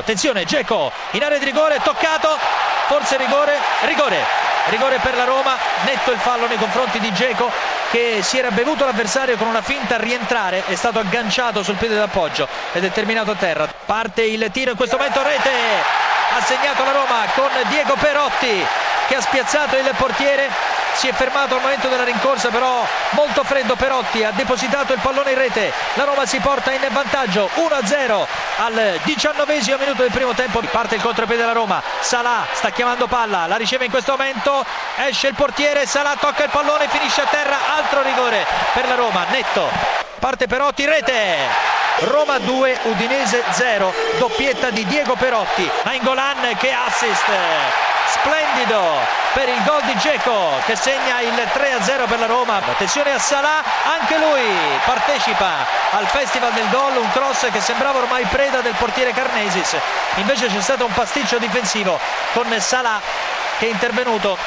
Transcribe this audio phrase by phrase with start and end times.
[0.00, 2.38] attenzione Geco in area di rigore, toccato,
[2.86, 4.42] forse rigore, rigore.
[4.66, 7.50] Rigore per la Roma, netto il fallo nei confronti di Geco
[7.90, 11.96] che si era bevuto l'avversario con una finta a rientrare, è stato agganciato sul piede
[11.96, 13.68] d'appoggio ed è terminato a terra.
[13.84, 18.66] Parte il tiro in questo momento, rete, ha segnato la Roma con Diego Perotti
[19.06, 20.48] che ha spiazzato il portiere
[20.94, 25.32] si è fermato al momento della rincorsa però molto freddo Perotti ha depositato il pallone
[25.32, 25.72] in rete.
[25.94, 27.50] La Roma si porta in vantaggio.
[27.54, 28.26] 1-0
[28.58, 30.60] al diciannovesimo minuto del primo tempo.
[30.70, 31.82] Parte il contropiede della Roma.
[32.00, 33.46] Salà sta chiamando palla.
[33.46, 34.64] La riceve in questo momento.
[34.96, 35.86] Esce il portiere.
[35.86, 36.88] Salà tocca il pallone.
[36.88, 37.56] Finisce a terra.
[37.76, 39.24] Altro rigore per la Roma.
[39.30, 39.68] Netto.
[40.18, 41.82] Parte Perotti in rete.
[42.00, 47.24] Roma 2, Udinese 0, doppietta di Diego Perotti, Nainggolan che assist,
[48.14, 48.80] splendido
[49.32, 53.62] per il gol di Geco che segna il 3-0 per la Roma, attenzione a Salah,
[53.98, 54.42] anche lui
[54.84, 59.76] partecipa al Festival del Gol, un cross che sembrava ormai preda del portiere Carnesis,
[60.16, 61.98] invece c'è stato un pasticcio difensivo
[62.32, 63.00] con Salah
[63.58, 64.38] che è intervenuto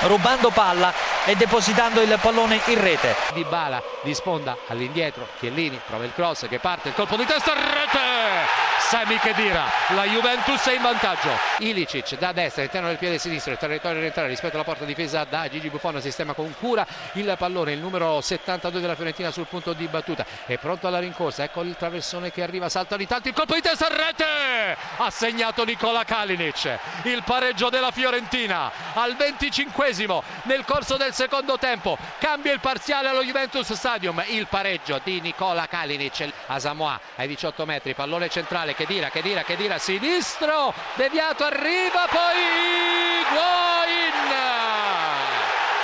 [0.00, 0.92] rubando palla
[1.28, 3.14] e depositando il pallone in rete.
[3.34, 7.52] Di Bala di sponda all'indietro, Chiellini prova il cross che parte, il colpo di testa,
[7.52, 8.66] rete!
[8.88, 11.28] Sami Khedira, la Juventus è in vantaggio.
[11.58, 15.46] Ilicic da destra, all'interno del piede sinistro, il territorio orientale rispetto alla porta difesa da
[15.50, 19.86] Gigi Buffon, sistema con cura il pallone, il numero 72 della Fiorentina sul punto di
[19.88, 23.52] battuta, è pronto alla rincorsa, ecco il traversone che arriva, salta di tanti, il colpo
[23.52, 24.76] di testa, rete!
[24.96, 29.96] Ha segnato Nicola Kalinic, il pareggio della Fiorentina al 25
[30.44, 35.66] nel corso del secondo tempo, cambia il parziale allo Juventus Stadium, il pareggio di Nicola
[35.66, 41.42] Kalinic, Asamoah ai 18 metri, pallone centrale che dira, che dira, che dira, sinistro, deviato,
[41.42, 43.77] arriva poi Guain!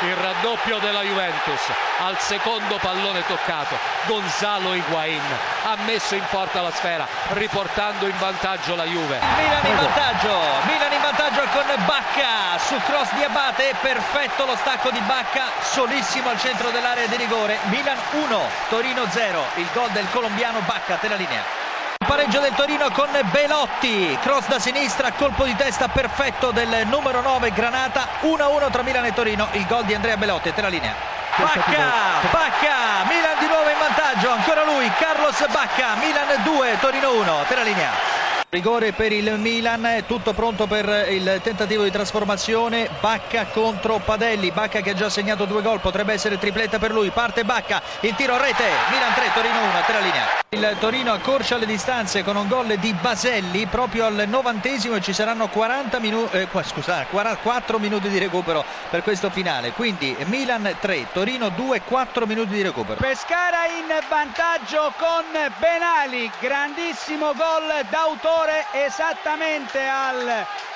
[0.00, 1.60] Il raddoppio della Juventus
[2.00, 3.78] al secondo pallone toccato.
[4.04, 5.22] Gonzalo Higuain
[5.64, 9.18] ha messo in porta la sfera, riportando in vantaggio la Juve.
[9.36, 14.90] Milan in vantaggio, Milan in vantaggio con Bacca su cross di Abate, perfetto lo stacco
[14.90, 17.56] di Bacca, solissimo al centro dell'area di rigore.
[17.70, 21.65] Milan 1, Torino 0, il gol del colombiano Bacca, te la linea.
[22.06, 27.50] Pareggio del Torino con Belotti, cross da sinistra, colpo di testa perfetto del numero 9
[27.50, 30.94] Granata, 1-1 tra Milan e Torino, il gol di Andrea Belotti, te la linea.
[31.36, 37.44] Bacca, Bacca, Milan di nuovo in vantaggio, ancora lui, Carlos Bacca, Milan 2, Torino 1,
[37.48, 38.15] te la linea.
[38.48, 42.88] Rigore per il Milan, tutto pronto per il tentativo di trasformazione.
[43.00, 44.52] Bacca contro Padelli.
[44.52, 47.10] Bacca che ha già segnato due gol, potrebbe essere tripletta per lui.
[47.10, 48.62] Parte Bacca, il tiro a rete.
[48.92, 50.24] Milan 3, Torino 1, te la linea.
[50.50, 55.12] Il Torino accorcia le distanze con un gol di Baselli proprio al novantesimo e ci
[55.12, 59.72] saranno 40 minuti, eh, scusate, 44 minuti di recupero per questo finale.
[59.72, 63.00] Quindi Milan 3, Torino 2, 4 minuti di recupero.
[63.00, 65.24] Pescara in vantaggio con
[65.58, 70.28] Benali, grandissimo gol d'autore rigore esattamente al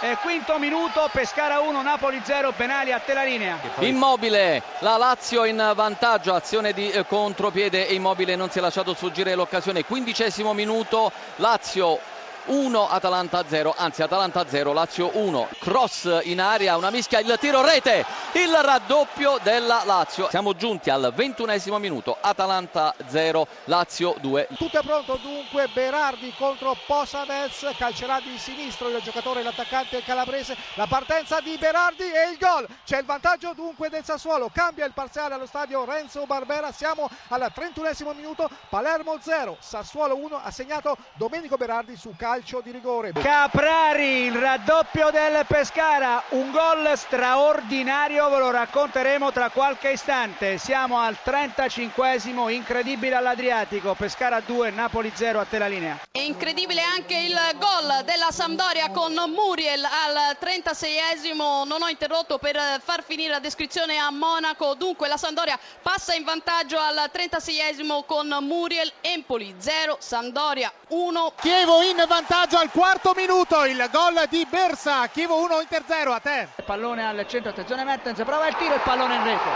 [0.00, 3.58] eh, quinto minuto, Pescara 1, Napoli 0, penali a te la linea.
[3.78, 9.34] Immobile, la Lazio in vantaggio, azione di eh, contropiede, Immobile non si è lasciato sfuggire
[9.34, 11.98] l'occasione, quindicesimo minuto, Lazio
[12.46, 17.62] 1 Atalanta 0 anzi Atalanta 0 Lazio 1 cross in aria una mischia il tiro
[17.62, 20.28] rete il raddoppio della Lazio.
[20.28, 26.76] Siamo giunti al ventunesimo minuto Atalanta 0 Lazio 2 tutto è pronto dunque Berardi contro
[26.86, 30.56] Posades calcerà di sinistro il giocatore l'attaccante calabrese.
[30.74, 32.66] La partenza di Berardi e il gol.
[32.84, 34.50] C'è il vantaggio dunque del Sassuolo.
[34.52, 36.72] Cambia il parziale allo stadio Renzo Barbera.
[36.72, 42.60] Siamo al trentunesimo minuto Palermo 0 Sassuolo 1 ha segnato Domenico Berardi su calcio calcio
[42.60, 43.12] di rigore.
[43.12, 50.58] Caprari, il raddoppio del Pescara, un gol straordinario, ve lo racconteremo tra qualche istante.
[50.58, 55.98] Siamo al 35esimo, incredibile all'Adriatico, Pescara 2, Napoli 0 a te la linea.
[56.10, 62.58] È incredibile anche il gol della Sampdoria con Muriel al 36esimo, non ho interrotto per
[62.84, 68.28] far finire la descrizione a Monaco, dunque la Sampdoria passa in vantaggio al 36esimo con
[68.42, 71.32] Muriel, Empoli 0, Sampdoria 1.
[71.40, 75.06] Chievo in vantaggio vantaggio al quarto minuto il gol di Bersa.
[75.06, 76.48] Chievo 1 Inter 0 a te.
[76.64, 79.48] Pallone al centro attenzione Mertens prova il tiro e pallone in rete.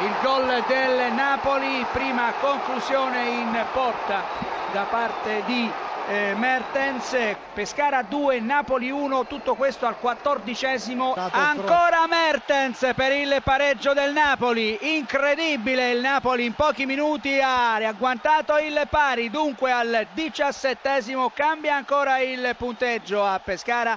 [0.00, 4.24] Il gol del Napoli prima conclusione in porta
[4.72, 5.70] da parte di
[6.10, 7.16] eh, Mertens,
[7.54, 11.14] Pescara 2, Napoli 1, tutto questo al quattordicesimo.
[11.30, 18.58] Ancora Mertens per il pareggio del Napoli, incredibile il Napoli in pochi minuti ha riagguantato
[18.58, 23.96] il pari, dunque al diciassettesimo cambia ancora il punteggio a Pescara.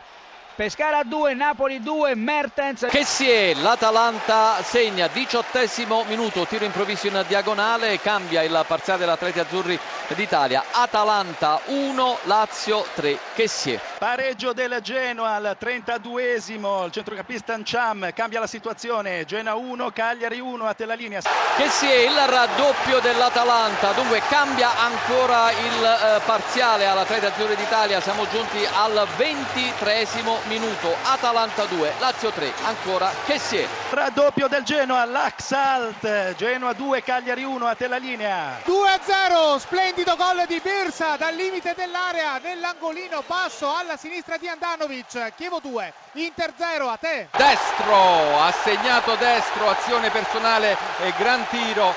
[0.55, 2.85] Pescara 2, Napoli 2, Mertens.
[2.87, 9.39] Che si è, l'Atalanta segna, diciottesimo minuto, tiro improvviso in diagonale, cambia il parziale dell'Atleti
[9.39, 9.79] Azzurri
[10.09, 10.63] d'Italia.
[10.71, 13.79] Atalanta 1, Lazio 3, Chessier.
[13.97, 20.65] Pareggio del Genoa al 32esimo, il centrocampista Ncham cambia la situazione, Genoa 1, Cagliari 1,
[20.65, 21.21] a te la linea.
[21.55, 28.27] Chessier, il raddoppio dell'Atalanta, dunque cambia ancora il eh, parziale alla 3 azione d'Italia, siamo
[28.29, 33.67] giunti al 23esimo minuto, Atalanta 2, Lazio 3, ancora Chessier.
[33.91, 38.59] Raddoppio del Genoa, l'Axalt, Genoa 2, Cagliari 1, a te la linea.
[38.65, 45.33] 2-0, splendido gol di Birsa dal limite dell'area nell'angolino basso alla sinistra di Andanovic.
[45.35, 47.27] Chievo 2, Inter 0, a te.
[47.31, 51.93] Destro, ha segnato destro, azione personale e gran tiro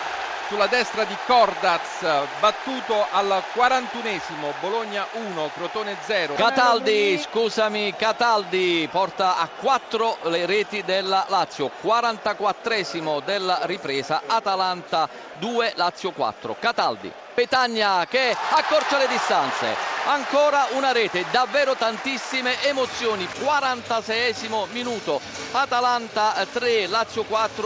[0.49, 2.03] sulla destra di Cordaz,
[2.39, 6.35] battuto al 41esimo, Bologna 1, Crotone 0.
[6.35, 15.09] Cataldi, scusami, Cataldi porta a 4 le reti della Lazio, 44esimo della ripresa, Atalanta
[15.39, 16.57] 2, Lazio 4.
[16.61, 17.13] Cataldi.
[17.37, 25.21] Petagna che accorcia le distanze, ancora una rete, davvero tantissime emozioni, 46esimo minuto,
[25.53, 27.63] Atalanta 3, Lazio 4.